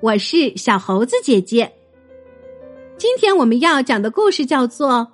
[0.00, 1.72] 我是小猴子姐姐。
[2.96, 4.90] 今天我们要讲的故事叫做《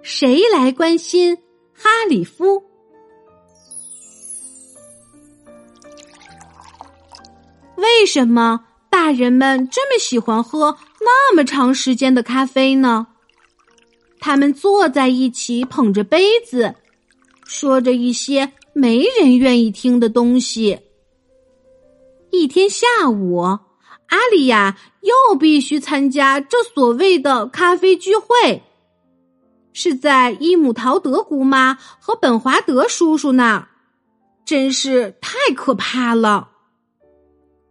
[0.00, 1.36] 谁来关心
[1.72, 2.60] 哈里夫》。
[7.74, 13.08] 为什么大人们这么喜欢喝那么长时间的咖啡呢？
[14.20, 16.76] 他们坐在一起，捧着杯子，
[17.44, 20.78] 说着一些没人愿意听的东西。
[22.30, 23.58] 一天下午，
[24.08, 28.62] 阿丽亚又必须参加这所谓的咖啡聚会，
[29.72, 33.68] 是在伊姆陶德姑妈和本华德叔叔那，
[34.44, 36.50] 真是太可怕了。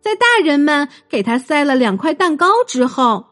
[0.02, 3.26] 在大人们给他塞了两块蛋糕之后，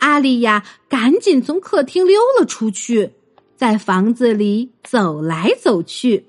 [0.00, 3.14] 阿丽亚赶紧从客厅溜了出去，
[3.56, 6.26] 在房子里走来走去。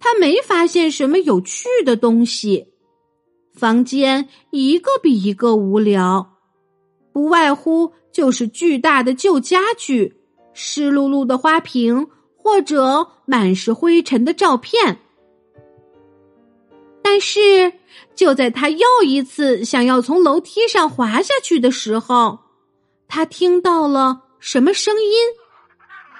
[0.00, 2.68] 他没发现什么有趣的东西，
[3.58, 6.38] 房间一个比一个无聊，
[7.12, 10.16] 不外乎就是巨大的旧家具、
[10.54, 12.06] 湿漉漉的花瓶
[12.36, 15.00] 或者满是灰尘的照片。
[17.02, 17.72] 但是，
[18.14, 22.38] 就在他又一次想要从楼梯上滑下去的时候，
[23.08, 25.10] 他听到了什么声音？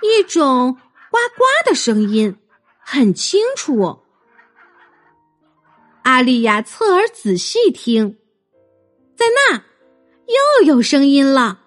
[0.03, 0.77] 一种
[1.11, 2.37] 呱呱的声音，
[2.81, 3.99] 很清楚。
[6.09, 8.17] 阿丽亚侧耳仔细听，
[9.15, 9.57] 在那
[10.27, 11.61] 又有声音了。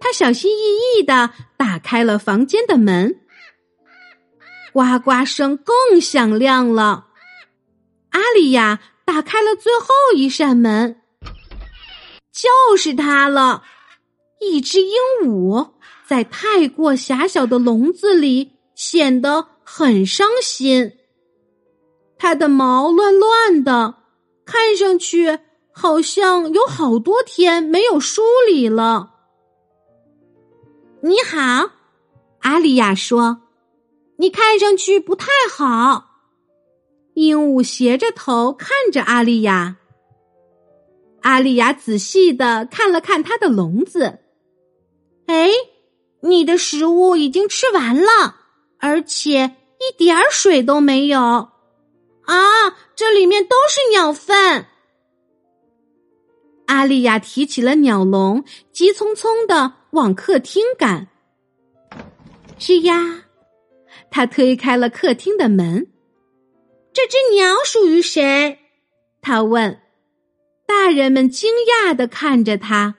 [0.00, 3.20] 他小心翼翼的打开了房间的门，
[4.72, 7.08] 呱呱声更响亮了。
[8.08, 11.02] 阿丽亚打开了最后一扇门，
[12.32, 13.64] 就是它了。
[14.40, 15.72] 一只鹦鹉
[16.06, 20.92] 在太过狭小的笼子里显得很伤心。
[22.22, 23.96] 它的毛乱乱的，
[24.44, 25.40] 看上去
[25.72, 29.14] 好像有好多天没有梳理了。
[31.00, 31.72] 你好，
[32.42, 33.42] 阿丽亚说
[34.18, 36.10] ：“你看上去不太好。”
[37.14, 39.78] 鹦鹉斜着头看着阿丽亚。
[41.22, 44.20] 阿丽亚仔细的看了看它的笼子，
[45.26, 45.50] 哎，
[46.20, 48.36] 你的食物已经吃完了，
[48.78, 51.48] 而且一点儿水都没有。
[52.24, 52.34] 啊，
[52.94, 54.66] 这里面都是鸟粪。
[56.66, 61.08] 阿丽亚提起了鸟笼，急匆匆的往客厅赶。
[62.58, 63.24] 是呀，
[64.10, 65.88] 他推开了客厅的门。
[66.92, 68.58] 这只鸟属于谁？
[69.20, 69.80] 他问。
[70.64, 72.94] 大人们惊讶的看着他。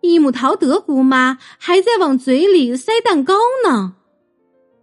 [0.00, 3.94] 伊姆陶德姑妈还在往嘴里塞蛋糕呢。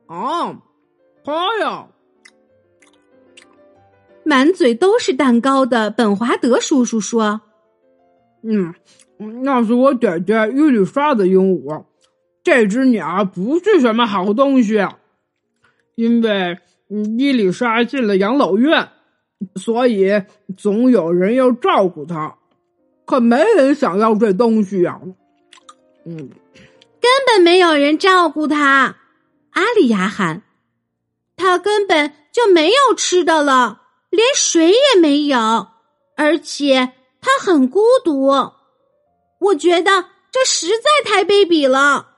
[0.07, 0.61] 啊，
[1.25, 1.89] 他呀！
[4.25, 7.41] 满嘴都是蛋糕的本华德叔叔说
[8.43, 8.73] ：“嗯，
[9.43, 11.85] 那是我姐姐伊丽莎的鹦鹉。
[12.43, 14.85] 这只鸟不是什么好东西，
[15.95, 18.89] 因为……”伊丽莎进了养老院，
[19.55, 20.21] 所以
[20.55, 22.35] 总有人要照顾它，
[23.05, 25.01] 可没人想要这东西呀。
[26.05, 28.97] 嗯，根本没有人照顾它。
[29.53, 30.43] 阿里亚喊
[31.35, 33.81] ：“它根本就没有吃的了，
[34.15, 35.67] 连水也没有，
[36.15, 38.27] 而且他很孤独。
[39.39, 42.13] 我觉得这实在太卑鄙了。”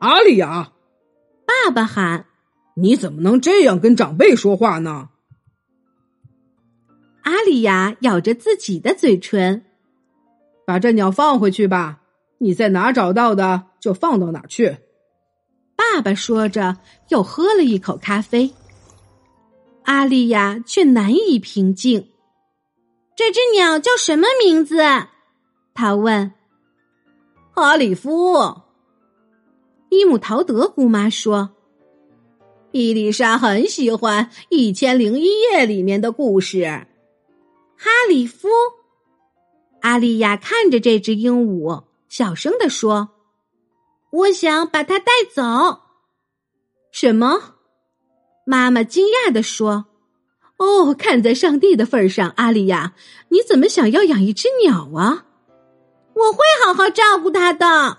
[0.00, 0.72] 阿里亚，
[1.44, 2.26] 爸爸喊。
[2.76, 5.10] 你怎么能这样跟长辈说话呢？
[7.22, 9.66] 阿里亚咬着自己的嘴唇，
[10.64, 12.00] 把这鸟放回去吧。
[12.38, 14.78] 你在哪找到的，就放到哪去。
[15.76, 18.54] 爸爸说着，又喝了一口咖啡。
[19.84, 22.10] 阿丽亚却难以平静。
[23.16, 24.78] 这只鸟叫什么名字？
[25.74, 26.32] 他问。
[27.52, 28.62] 哈里夫。
[29.90, 31.50] 伊姆陶德姑妈说。
[32.72, 36.86] 伊丽莎很喜欢《一千零一夜》里面的故事。
[37.76, 38.48] 哈里夫，
[39.80, 43.08] 阿丽亚看着这只鹦鹉，小声的说
[44.12, 45.80] ：“我想把它带走。”
[46.92, 47.56] 什么？
[48.50, 49.84] 妈妈惊讶的说
[50.58, 52.94] ：“哦，看在上帝的份上，阿丽亚，
[53.28, 55.24] 你怎么想要养一只鸟啊？”
[56.12, 57.98] 我会好好照顾它的，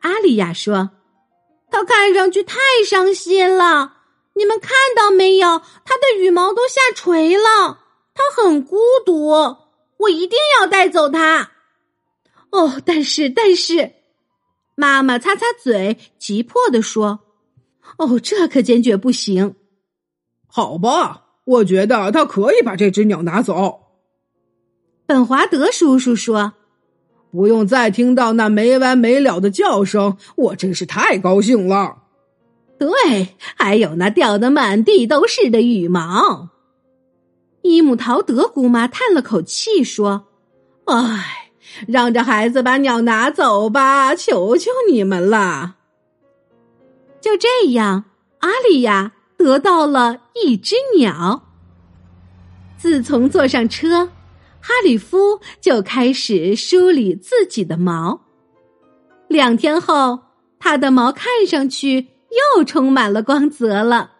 [0.00, 0.92] 阿丽亚说。
[1.70, 2.56] 它看上去太
[2.86, 3.96] 伤心了，
[4.36, 5.58] 你们看到没有？
[5.84, 7.78] 它的羽毛都下垂了，
[8.14, 9.28] 它很孤独。
[9.98, 11.50] 我一定要带走它。
[12.48, 13.92] 哦，但是，但是，
[14.74, 17.20] 妈妈擦擦嘴，急迫的说
[17.98, 19.54] ：“哦，这可坚决不行。”
[20.46, 23.80] 好吧，我觉得他可以把这只鸟拿走。
[25.06, 26.52] 本华德叔叔说
[27.32, 31.98] ：“不用再听到那没完没了的叫声，我真是太高兴了。”
[32.78, 36.48] 对，还有那掉的满地都是的羽毛。
[37.62, 40.26] 伊姆陶德姑妈叹了口气说
[40.86, 41.52] ：“唉，
[41.86, 45.76] 让这孩子把鸟拿走吧，求求你们了。”
[47.22, 48.04] 就这样，
[48.40, 51.44] 阿丽亚得到了一只鸟。
[52.76, 54.06] 自从坐上车，
[54.60, 58.22] 哈里夫就开始梳理自己的毛。
[59.28, 60.18] 两天后，
[60.58, 62.08] 他的毛看上去
[62.56, 64.10] 又充满了光泽了。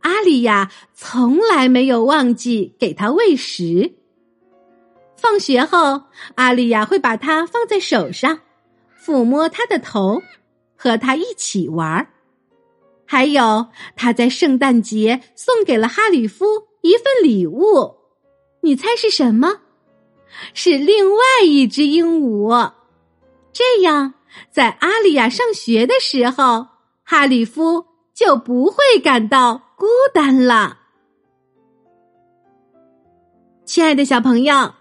[0.00, 3.94] 阿丽亚从来没有忘记给他喂食。
[5.16, 6.02] 放学后，
[6.36, 8.40] 阿丽亚会把它放在手上，
[9.02, 10.22] 抚摸它的头，
[10.84, 12.06] 和他一起玩。
[13.06, 16.44] 还有，他在圣诞节送给了哈里夫
[16.82, 17.94] 一份礼物，
[18.60, 19.60] 你猜是什么？
[20.52, 22.72] 是另外一只鹦鹉。
[23.50, 24.12] 这样，
[24.50, 26.66] 在阿里亚上学的时候，
[27.02, 29.62] 哈里夫就不会感到。
[29.76, 30.78] 孤单了，
[33.64, 34.74] 亲爱的小朋友，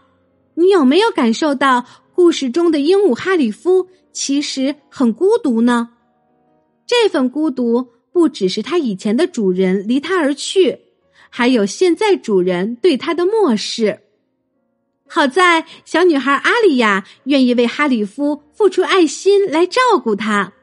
[0.53, 1.83] 你有没有感受到
[2.13, 5.89] 故事中的鹦鹉哈里夫其实很孤独呢？
[6.85, 10.79] 这份孤独不只是他以前的主人离他而去，
[11.29, 13.99] 还有现在主人对他的漠视。
[15.07, 20.53] 好在小女孩阿里亚愿意为哈里夫付出爱心来照顾他。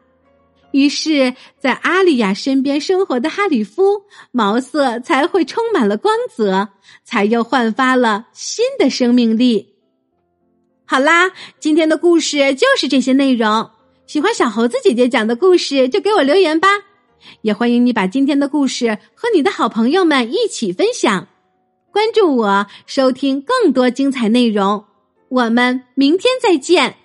[0.72, 6.68] 于是，在阿丽亚身边生活的哈里夫毛色才会充满了光泽，
[7.04, 9.69] 才又焕发了新的生命力。
[10.90, 13.70] 好啦，今天的故事就是这些内容。
[14.08, 16.66] 喜欢小猴子姐姐讲的故事，就给我留言吧。
[17.42, 21.28] 也欢迎你把今天的故事和你的好朋友们一起分享。
[21.92, 24.84] 关注我，收听更多精彩内容。
[25.28, 26.96] 我们明天再见。